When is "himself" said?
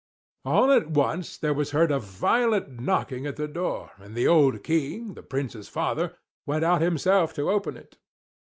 6.81-7.35